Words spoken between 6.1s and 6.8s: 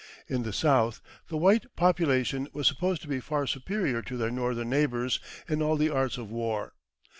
of war.